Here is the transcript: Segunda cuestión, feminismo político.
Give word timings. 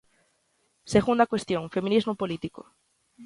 Segunda 0.93 1.29
cuestión, 1.31 1.69
feminismo 1.75 2.13
político. 2.21 2.61